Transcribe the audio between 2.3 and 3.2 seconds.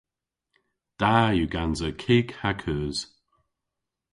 ha keus.